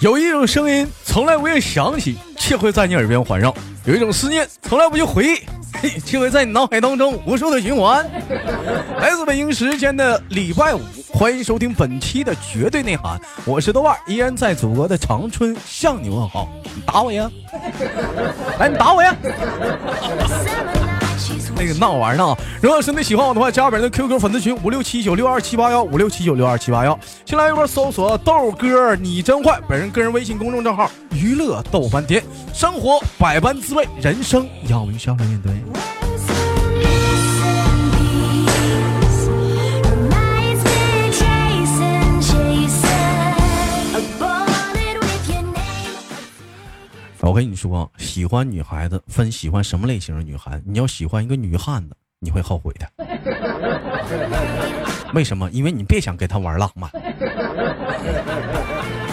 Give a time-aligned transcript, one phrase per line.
[0.00, 3.50] 有一种声音从来不愿响起，却会在你耳边环绕；
[3.86, 5.24] 有一种思念从来不去回
[5.82, 8.06] 忆，却会在你脑海当中无数的循环。
[9.00, 10.80] 来自北京时间的礼拜五，
[11.10, 16.50] 欢迎收听本期的绝对内涵，我是豆瓣，依然在祖国的长春向你问好。
[16.76, 17.30] 你打我呀！
[18.58, 19.16] 来，你打我呀！
[21.56, 22.36] 那个闹玩呢？
[22.60, 32.22] 如果兄弟喜欢我的话，加本人的 QQ 粉丝群五六七九六二七八幺五六七九六二七八幺，新来一波搜索豆哥你真坏，本人个人微信公众账号娱乐豆翻天，
[32.52, 36.03] 生活百般滋味，人生要微笑来面对。
[47.24, 52.86] 我跟你说，喜欢女孩子分喜欢什么类型的女孩，你要喜欢一个女汉子，你会后悔的。
[55.14, 55.50] 为什么？
[55.50, 56.90] 因为你别想跟她玩浪漫。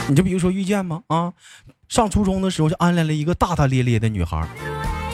[0.10, 1.02] 你就比如说遇见吗？
[1.08, 1.32] 啊，
[1.88, 4.46] 上初中的时候就暗恋了一个大大咧咧的女孩，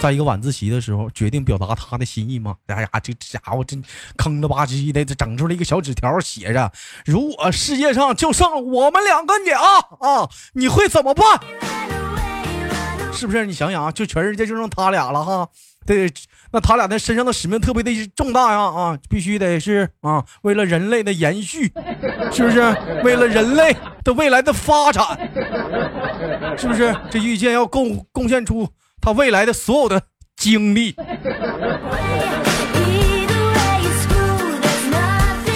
[0.01, 2.55] 在一个晚自习的时候决定表达她的心意吗？
[2.65, 3.83] 哎呀，这家伙真
[4.17, 6.71] 坑了吧唧的，这整出来一个小纸条，写着：
[7.05, 9.61] 如果世界上就剩我们两个你啊
[9.99, 11.39] 啊，你会怎么办？
[13.17, 13.45] 是不是？
[13.47, 15.49] 你想想啊，就全世界就剩他俩了哈。
[15.85, 16.11] 对，
[16.51, 21.71] 那他俩的身上的使命特别的重大呀啊，必须得是啊，为了人类的延续，
[22.31, 22.59] 是不是？
[23.03, 25.17] 为了人类的未来的发展，
[26.57, 26.95] 是不是？
[27.09, 28.67] 这遇见要贡贡献出
[29.01, 30.01] 他未来的所有的
[30.35, 30.95] 精力。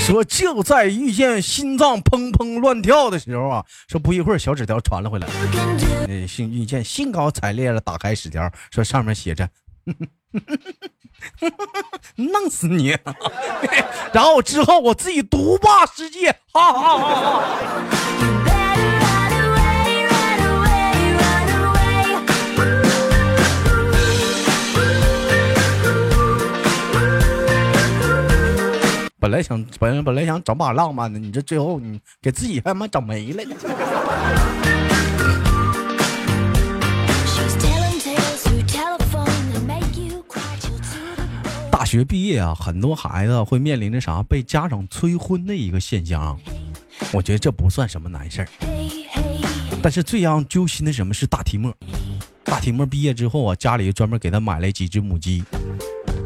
[0.05, 5.27] 说就在遇见心脏砰砰乱跳的时候啊，说不一会儿小纸条传了回来，
[6.07, 9.47] 呃，幸遇见兴高采烈的打开纸条，说上面写着，
[12.15, 12.97] 弄死你，
[14.11, 18.00] 然后之后我自己独霸世界，哈哈哈哈。
[29.21, 33.43] 本来想本本来想整把浪漫的，你这最后你给自己他妈整没了。
[41.71, 46.35] 大学毕业啊，很多孩子会面临着啥被家长催婚的一个现象。
[47.13, 48.47] 我觉得这不算什么难事儿，
[49.83, 51.71] 但是最让揪心的什么是大提莫。
[52.43, 55.43] 大提莫毕业之后啊，家里专门给他买了几只母鸡。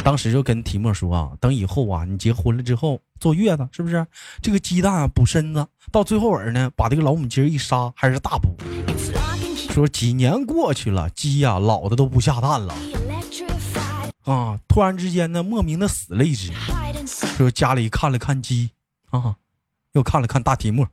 [0.05, 4.05] 当时就跟提莫说啊，等以后啊，你结婚了之后坐月子，是不是？
[4.39, 8.55] 这个鸡蛋啊补身子，到最后儿呢，把这个老母鸡一杀，还是大补。
[9.71, 12.75] 说几年过去了，鸡呀老的都不下蛋了，
[14.25, 16.53] 啊，突然之间呢，莫名的死了一只。
[17.35, 18.69] 说家里看了看鸡，
[19.09, 19.35] 啊，
[19.93, 20.87] 又看了看大提莫，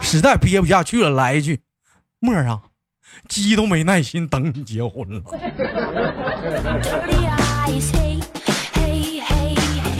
[0.00, 1.60] 实在憋不下去了，来一句，
[2.20, 2.62] 莫啊。
[3.28, 5.20] 鸡都没耐心等你结婚了，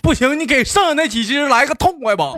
[0.03, 2.35] 不行，你给剩下那几只来个痛快吧。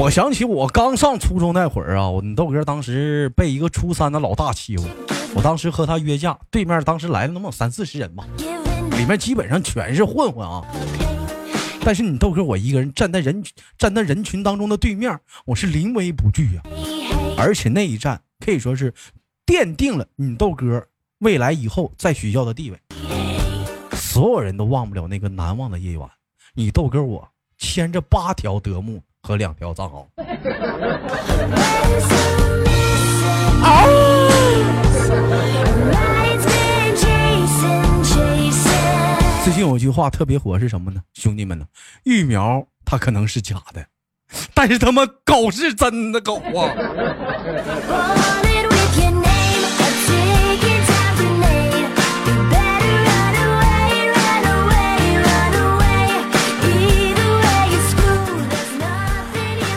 [0.00, 4.84] 我想起我刚上初中那会儿啊，我豆哥当时被一个初三的老大欺负。
[5.34, 8.26] 我当时和他约架，对面当时来了那么三四十人吧，
[8.96, 10.64] 里面基本上全是混混啊。
[11.84, 13.42] 但是你豆哥我一个人站在人
[13.78, 16.62] 站在人群当中的对面，我是临危不惧呀。
[17.36, 18.92] 而且那一战可以说是
[19.46, 20.84] 奠定了你豆哥
[21.20, 22.78] 未来以后在学校的地位。
[23.92, 26.10] 所有人都忘不了那个难忘的夜晚，
[26.54, 27.28] 你豆哥我
[27.58, 30.04] 牵着八条德牧和两条藏獒。
[39.44, 41.00] 最近有句话特别火，是什么呢？
[41.14, 41.64] 兄弟们呢？
[42.04, 43.86] 育苗它可能是假的，
[44.52, 46.68] 但是他妈狗是真的狗啊！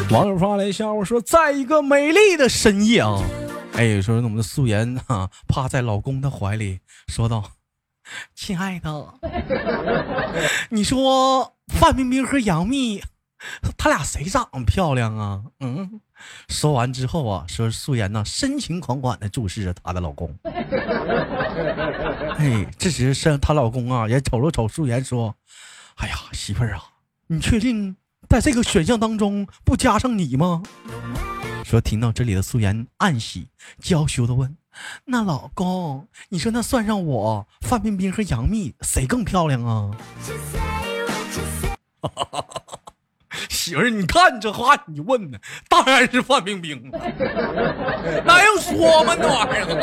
[0.09, 3.23] 网友发来笑话说，在一个美丽的深夜啊。
[3.73, 7.51] 哎，说我们的素颜啊，趴在老公的怀里，说道
[8.35, 9.13] ：“亲爱的，
[10.69, 13.01] 你说范冰冰和杨幂，
[13.77, 16.01] 他俩谁长得漂亮啊？”嗯，
[16.47, 20.37] 说完之后啊，说素颜呢，深情款款的注视着她的老公。
[22.37, 25.33] 哎，这时是她老公啊，也瞅了瞅素颜，说
[25.97, 26.83] ：“哎呀，媳妇儿啊，
[27.27, 27.95] 你确定
[28.29, 30.61] 在这个选项当中不加上你吗？
[31.63, 33.47] 说听到这里的素颜暗喜，
[33.79, 34.57] 娇羞的问
[35.05, 39.91] ：“那老公，你说那算上我，范冰冰和杨幂谁更漂亮啊？”
[43.49, 46.89] 媳妇儿，你看这话你问的，当然是范冰冰，
[48.25, 49.15] 那用说吗？
[49.17, 49.77] 那玩意儿。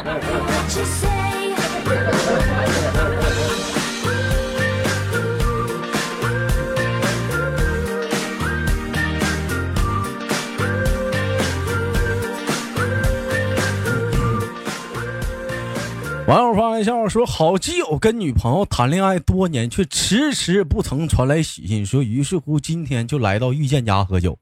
[16.29, 21.87] 网友发来笑说：“好基友跟女朋友谈恋爱多年，却迟迟不曾传来喜讯。
[21.87, 24.39] 说于是乎今天就来到遇见家喝酒。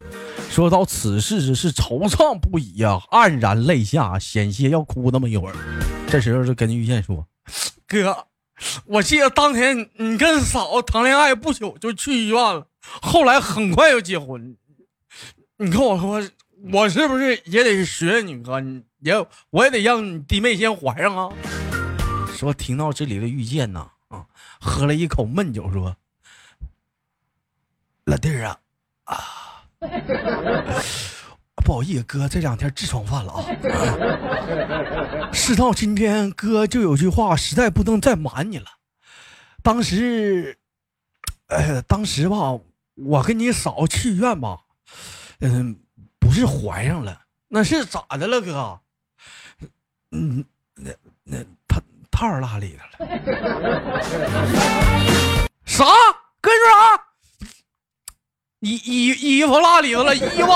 [0.51, 5.55] 说到此事是惆怅不已呀，黯然泪下，险些要哭那么一会儿。
[6.09, 7.25] 这时候就跟遇见说：
[7.87, 8.27] 哥，
[8.87, 12.67] 我记得当天你跟嫂子谈恋爱不久就去医院了，
[13.01, 14.57] 后来很快就结婚。
[15.59, 16.21] 你跟我说，
[16.73, 18.59] 我是不是也得学你哥？
[18.59, 19.15] 你也
[19.51, 21.33] 我也得让你弟妹先怀上啊？”
[22.37, 24.27] 说听到这里的遇见呐，啊，
[24.61, 25.97] 喝了一口闷酒，说
[28.05, 28.61] ：“老弟儿啊，
[29.05, 29.65] 啊，
[31.65, 33.43] 不好意思，哥这两天痔疮犯了啊。
[35.33, 38.67] 事到今天，哥就有句话，实在不能再瞒你了。
[39.63, 40.59] 当时，
[41.47, 42.59] 呃，当时吧，
[42.95, 44.61] 我跟你嫂去医院吧，
[45.41, 45.81] 嗯，
[46.19, 48.81] 不是怀上了，那是咋的了，哥？
[50.11, 50.45] 嗯，
[50.75, 50.91] 那
[51.25, 51.39] 那。”
[52.17, 53.13] 套落里头了？
[55.67, 55.85] 啥？
[56.41, 57.03] 跟着啥？
[58.61, 60.17] 衣衣衣服落里头了？
[60.17, 60.51] 衣服？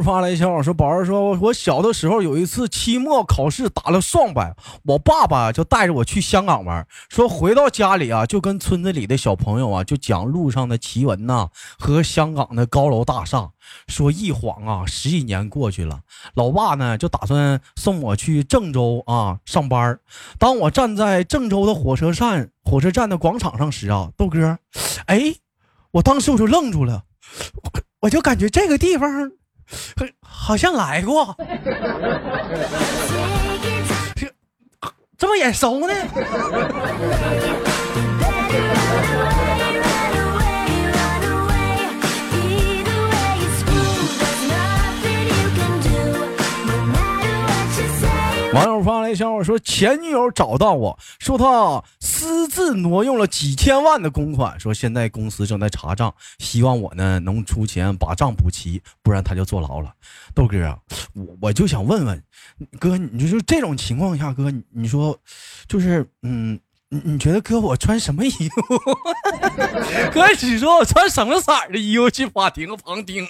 [0.09, 13.51] 发来消息说，宝儿说，我小的时候有一次期末考试打了双百，我爸爸就带着我去香港玩，说回到家里啊，就跟村子里的小朋友啊，就讲路上的奇闻呐，和香港的高楼大厦。
[13.87, 16.01] 说一晃啊，十几年过去了，
[16.33, 20.01] 老爸呢就打算送我去郑州啊上班。
[20.39, 24.57] 当我站在郑州的火车站火车站的广场上时啊，豆哥，
[25.05, 25.35] 哎，
[25.91, 27.05] 我当时我就愣住了。
[28.01, 29.07] 我就感觉这个地方，
[30.21, 31.37] 好像来过，
[34.15, 34.27] 这
[35.17, 35.95] 这么眼熟呢？
[48.55, 59.93] 网友发来消息说，前女友找到我说，他私自挪用了几千万的公款，说现在公司正在查账，希望我呢能出钱把账补齐，不然他就坐牢了。
[60.35, 60.79] 豆哥啊，
[61.15, 62.23] 我我就想问问
[62.81, 65.17] 哥，你就说这种情况下，哥，你说
[65.69, 66.59] 就是嗯。
[66.91, 68.79] 你你觉得哥我穿什么衣服？
[70.11, 73.27] 哥你说我穿什么色儿的衣服去法庭旁听，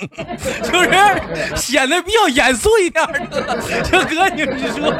[0.62, 3.82] 就是显得比较严肃一点 的。
[3.90, 4.94] 这哥你你说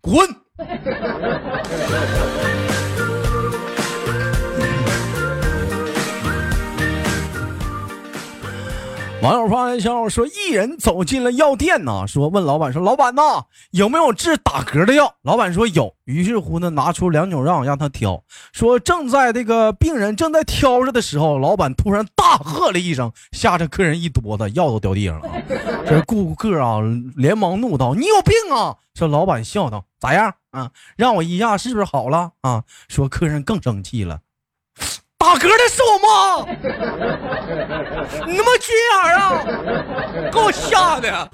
[0.00, 0.26] 滚！
[9.22, 15.94] 网友发来消息说，一人走进了药店呢，说问老板说：“老板呐，有没有治打嗝的药？”老板说有。
[16.06, 18.24] 于是乎呢，拿出两种药让他挑。
[18.52, 25.28] 说正在这个病人正在挑着的时候，老板突然大喝了一声，吓着客人一哆嗦，药都掉地上了。
[25.86, 26.80] 这顾客啊，
[27.14, 30.72] 连忙怒道：“你有病啊！”说老板笑道：“咋样啊？
[30.96, 34.18] 让我一下是不是好了啊？”说客人更生气了。
[35.22, 36.44] 打嗝的是我妈？
[38.26, 39.40] 你他妈缺眼啊！
[40.32, 41.30] 给我吓的！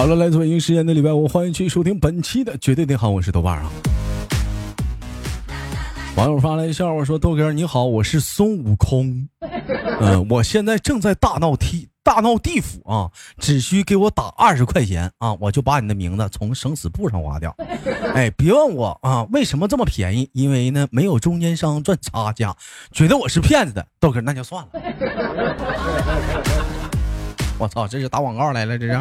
[0.00, 3.70] 好了，来自北京时间的礼拜五，欢迎去收听本期的绝对内行，我是豆瓣啊。
[6.16, 9.28] 网友发来笑话说：“豆哥你好，我是孙悟空，
[10.00, 17.54] 嗯，我现在正在大闹地大闹地府啊，只需给我打二十块钱啊，我就把你的名字从生死簿上划掉。
[18.16, 20.30] 哎，别问我啊，为什么这么便宜？
[20.32, 22.56] 因为呢，没有中间商赚差价，
[22.90, 24.70] 觉得我是骗子的豆哥那就算了。
[27.60, 28.98] 我操，这是打广告来了，这是。”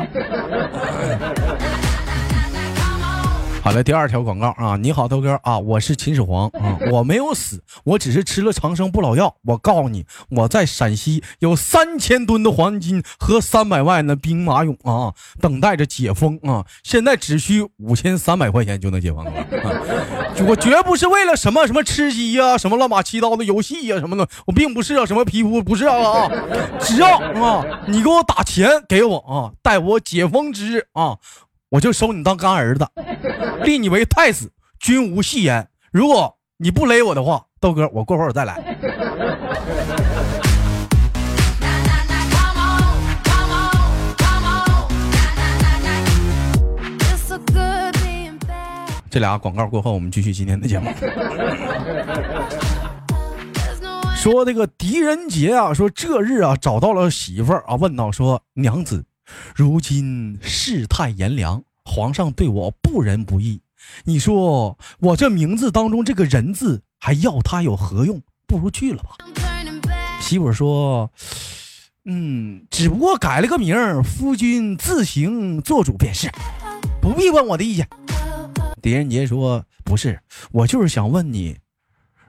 [3.61, 4.77] 好了，第二条广告啊！
[4.77, 9.35] 你好，豆哥啊，我是秦始皇啊， 我没有死，我只是吃了长生不老药。
[9.43, 16.65] 我告诉你，我在陕西有三千吨的黄金和三百万的兵马俑啊，等待着解封啊！
[16.83, 19.31] 现在只需五千三百块钱就能解封了。
[20.47, 26.31] 我绝不是为了什么什么吃鸡呀，什么乱八七糟的游戏呀什么的，我并不是啊，什么皮肤不是啊，
[26.79, 31.17] 只要啊，你给我打钱给我啊，待我解封之日啊。
[31.71, 32.87] 我就收你当干儿子，
[33.63, 35.69] 立你为太子，君无戏言。
[35.91, 38.75] 如果你不勒我的话，豆哥，我过会儿再来。
[49.11, 50.91] 这俩广告过后，我们继续今天的节目。
[54.15, 59.05] 说这个狄仁杰啊，说这日啊找到了媳妇儿啊，问道说娘子。
[59.55, 63.61] 如今世态炎凉，皇上对我不仁不义。
[64.03, 68.21] 你说我这名字当中这个人字还要他有何用？
[68.45, 69.11] 不如去了吧。
[70.19, 71.09] 媳妇说
[72.05, 76.29] ：“嗯，只不过改了个名儿，夫君自行做主便是，
[77.01, 77.87] 不必问我的意见。”
[78.81, 80.19] 狄仁杰说：“不是，
[80.51, 81.57] 我就是想问你，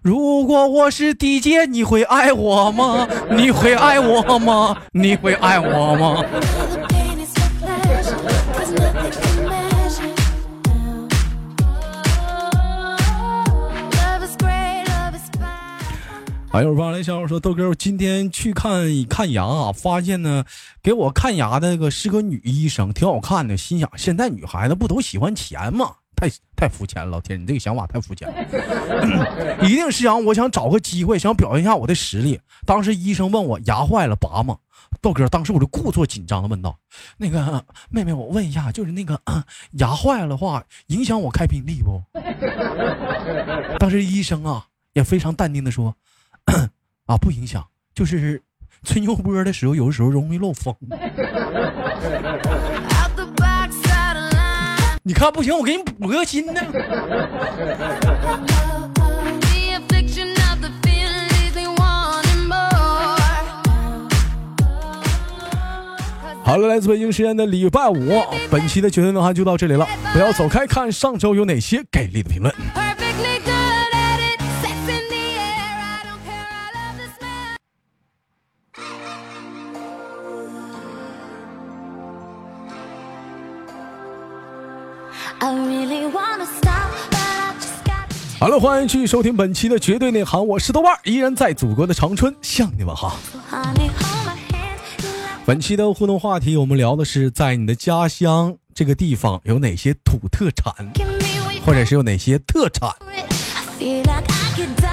[0.03, 3.09] 如果我是狄姐，你会爱我吗？
[3.31, 4.81] 你会爱我吗？
[4.93, 6.25] 你会爱我吗？”
[16.53, 20.45] 还有发来消息说：“豆哥，我今天去看看牙啊，发现呢，
[20.83, 23.57] 给我看牙的那个是个女医生，挺好看的。
[23.57, 25.93] 心想，现在女孩子不都喜欢钱吗？
[26.17, 29.63] 太太肤浅了，老天，你这个想法太肤浅了。
[29.63, 32.41] 一定是想我想找个机会，想表现一下我的实力。
[32.67, 34.59] 当时医生问我牙坏了拔吗？
[35.01, 36.77] 豆哥，当时我就故作紧张的问道：
[37.17, 39.19] 那个妹妹，我问一下，就是那个
[39.79, 42.03] 牙坏了的话，影响我开宾利不？
[43.79, 45.95] 当时医生啊也非常淡定的说。”
[47.07, 48.43] 啊，不影响，就是
[48.85, 50.75] 吹牛波的时候，有的时候容易漏风。
[55.03, 56.63] 你看不行，我给你补个新的。
[66.43, 72.53] 好了，来自北京时间的礼拜五，本期的绝对内涵就到这里了，不要走开，看上周有哪些给力的评论。
[88.41, 93.19] 好了，欢迎继续收听本期的绝对内涵，我是豆瓣，依然在祖国的长春向你们好。
[95.45, 100.73] 本期的互动话题，我们聊的是在你的家乡这个地方有哪些土特产，
[101.67, 102.89] 或者是有哪些特产。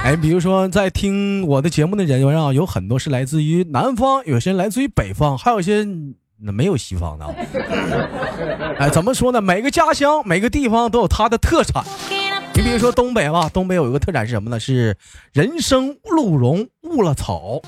[0.03, 5.87] 哎，比如说在听我的节目的人啊，有很多是来自于南方，有些人来自于北方，还有些。
[6.39, 7.25] 那没有西方的，
[8.77, 9.41] 哎，怎么说呢？
[9.41, 11.83] 每个家乡、每个地方都有它的特产。
[12.57, 14.59] 你比如说东北吧，东北有一个特产是什么呢？
[14.59, 14.97] 是
[15.31, 17.61] 人参、鹿茸、乌拉草。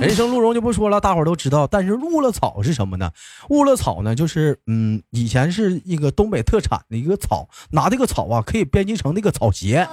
[0.00, 1.68] 人参、鹿茸就不说了，大伙都知道。
[1.68, 3.12] 但是乌拉草是什么呢？
[3.48, 9.86] 乌拉草呢，就是嗯，以前是一个东北特产的一个草，拿这个草啊，可以编辑成那个草鞋。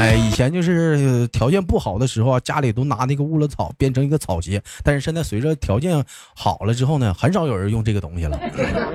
[0.00, 4.62] 哎，以前就是条件不好的时候啊，家里都拿那个乌拉草编成一个草鞋。
[4.82, 6.02] 但是现在随着条件
[6.34, 8.38] 好了之后呢，很少有人用这个东西了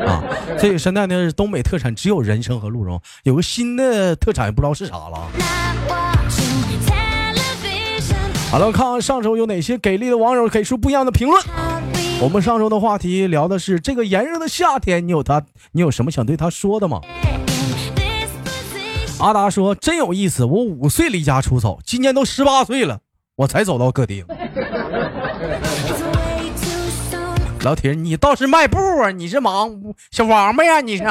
[0.04, 0.24] 啊。
[0.58, 5.30] 所以现在呢，东北特产只有人参和鹿茸，有个新的特产也不知道是啥了。
[8.50, 11.40] 好了，看看上周有哪些给力的网友给出不一样的评论。
[12.20, 15.44] 我们上周的话题聊的是这个炎热的夏天，你有他，
[15.74, 17.00] 你有什么想对他说的吗？
[19.26, 23.00] 阿达说：“真有意思，我五岁离家出走，今年都十八岁了，
[23.38, 24.24] 我才走到各地。”
[27.62, 29.10] 老铁，你倒是迈步啊！
[29.10, 30.80] 你是忙小王八呀？
[30.80, 31.04] 你是？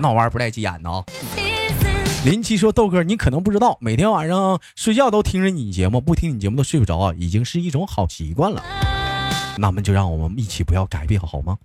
[0.00, 1.04] 那玩意儿不带急眼的啊！
[2.24, 8.60] 林七说：“豆哥，你可能不知道，每天晚上睡觉都听着你节目，不听你节目都睡不着啊，已经是一种好习惯了。
[9.58, 11.56] 那么就让我们一起不要改变，好吗？”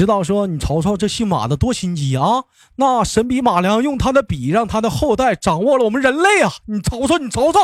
[0.00, 2.44] 指导说：“你瞅瞅这姓马的多心机啊！
[2.76, 6.50] 那神笔马良用他的笔让他的后代掌握了我们人类啊！
[6.64, 7.58] 你瞅瞅，你瞅瞅。”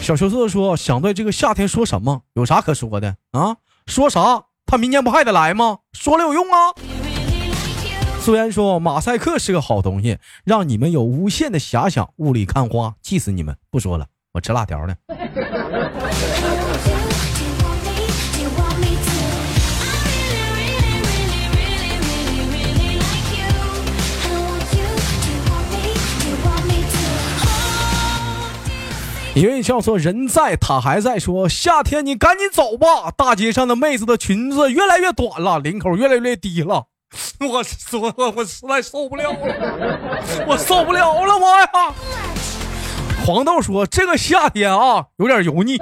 [0.00, 2.20] 小羞涩说：“想对这个夏天说什么？
[2.34, 3.56] 有啥可说的啊？
[3.88, 4.44] 说啥？
[4.64, 5.78] 他明年不还得来吗？
[5.92, 6.70] 说了有用啊？”
[8.22, 13.56] 虽然说：“马赛克是个好东西，让你们有无限的遐想，雾里看花，气死你们！
[13.72, 14.94] 不说了，我吃辣条呢。”
[29.36, 36.86] 一位叫做人在他还在说夏天你赶紧走吧，大街上的妹子的裙子越来越短了，领口越来越低了，
[37.40, 37.62] 我
[38.16, 41.94] 我我实在受不了了，我受不了了，妈呀！
[43.26, 45.76] 黄豆说这个夏天啊有点油腻，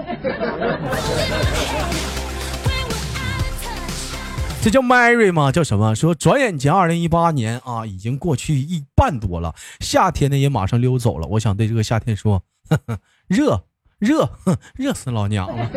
[4.60, 5.52] 这叫 Mary 吗？
[5.52, 5.94] 叫什么？
[5.94, 12.42] 说转眼间二零一八年啊已经过去一半多了，夏天呢也马上溜走了，我想对这个夏天说。
[12.68, 13.64] 呵 呵热
[13.98, 15.70] 热，哼热死老娘了！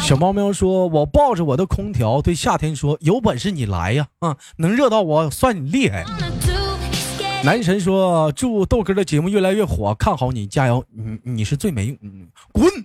[0.00, 4.08] 小猫喵说：“我抱着我的空调，对夏天说：有本事你来呀！
[4.20, 6.04] 啊，能热到我，算你厉害。”
[7.42, 10.84] 男神说：“祝豆哥的节目越来越火，看好你，加油！
[10.92, 11.96] 你你是最没用，
[12.52, 12.70] 滚！”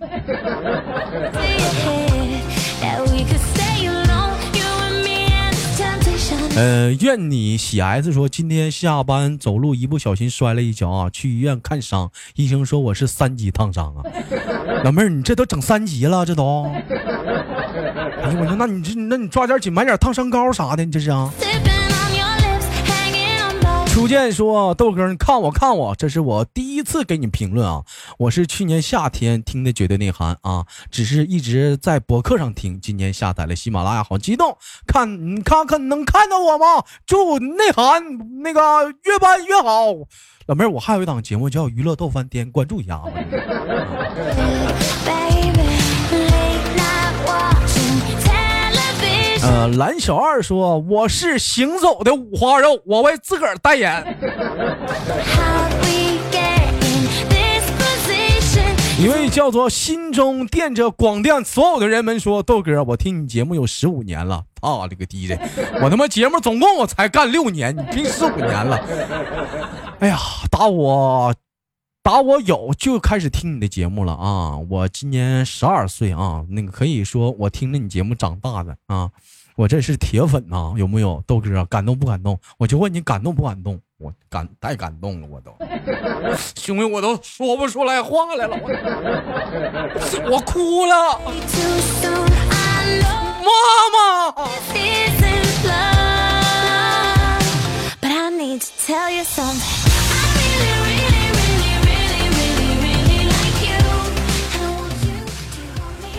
[6.56, 14.02] 呃，愿你喜 S 说今天下班走路一不小心摔了一跤啊，去医院看伤，医生说我是三级烫伤啊。
[14.82, 16.64] 老妹儿，你这都整三级了，这都。
[16.64, 21.30] 哎呦我说，那你这那你抓点紧，买点烫伤膏啥的，你这是啊？
[23.96, 27.82] 初见说：“豆哥，你看我看我，这是我第一次给你评论啊！
[28.18, 34.58] 我是去年夏天听的绝对内涵啊，只是一直在博客上听，今年下载了喜马拉雅，好激动！
[34.86, 36.84] 看你看看能看到我吗？
[37.06, 38.02] 祝内涵
[38.42, 38.60] 那个
[39.04, 39.86] 越办越好。
[40.44, 43.04] 老妹儿，我还有一档节目叫《娱乐逗翻天》，关注一下啊。
[49.46, 54.04] ”呃，蓝小二说：“我是行走的五花肉，我为自个儿代言。”
[58.98, 65.38] 一位叫做心中垫着广电所有的人们说：“豆哥，我听你节目有十五年了，啊，这个低的，
[65.80, 68.76] 我他妈节目总共我才干六年，你听十五年了。
[70.00, 70.18] 哎呀，
[70.50, 71.32] 打我。”
[72.02, 74.56] 打我有就开始听你的节目了啊！
[74.70, 79.10] 我今年十二岁啊，那个可以说我听着你节目长大的啊，
[79.56, 81.64] 我这是铁粉呐，有没有豆哥？
[81.64, 82.38] 感动不感动？
[82.58, 83.80] 我就问你感动不感动？
[83.98, 85.50] 我感太感动了，我都
[86.60, 88.68] 兄弟我都说不出来话来了，我
[90.30, 91.18] 我哭了，
[93.42, 93.50] 妈
[93.94, 94.46] 妈。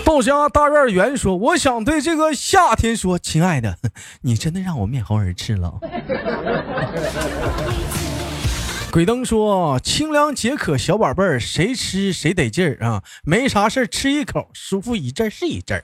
[0.07, 3.77] 豆香大院园说：“我想对这个夏天说，亲爱的，
[4.23, 5.79] 你真的让我面红耳赤了。”
[8.89, 13.03] 鬼灯说：“清凉解渴，小宝贝儿，谁吃谁得劲儿啊！
[13.25, 15.83] 没啥事吃一口，舒服一阵是一阵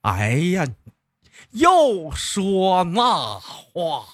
[0.00, 0.66] 哎呀，
[1.50, 4.06] 又说那话。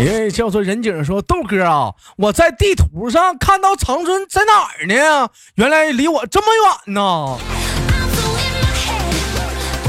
[0.00, 5.28] 一位叫做任景说：“豆哥啊，我在地图上看到长春在哪儿呢？
[5.56, 6.46] 原来离我这么
[6.86, 7.36] 远呢。”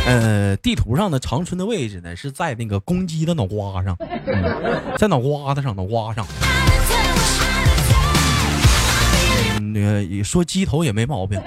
[0.08, 3.96] 呃，地图上的长春的位置呢，是在那个公鸡的脑瓜上，
[4.26, 6.26] 嗯在脑瓜子上，脑瓜上。
[9.72, 11.40] 那个说鸡头也没毛病。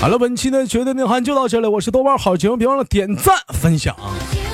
[0.00, 3.96] 好了，本期的绝对内涵就到这里，我是豆瓣好节目，别忘了点赞分享。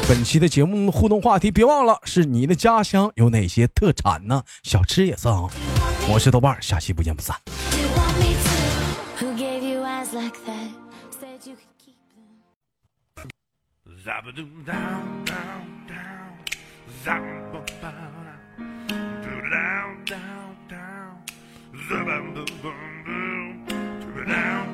[0.09, 4.43] 本期的节目互动话题，别忘了是你的家乡有哪些特产呢？
[4.63, 5.51] 小吃也算啊。
[6.09, 7.37] 我是豆瓣，下期不见不散。
[14.07, 14.25] down,
[15.25, 16.33] down, down,
[17.05, 17.21] down,
[17.83, 18.15] down,
[19.51, 20.57] down, down,
[24.25, 24.74] down,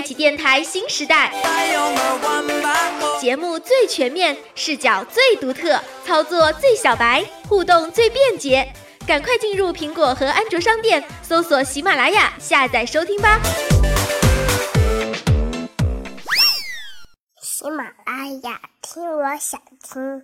[0.00, 1.30] 开启电台新时代，
[3.20, 8.66] 节目最全面，视角最独特，操作最小白，互动最便捷。
[9.06, 13.38] 赶快进入苹果和安卓商店，搜索喜马拉雅，下载收听吧。
[17.42, 20.22] 喜马拉雅，听我想听。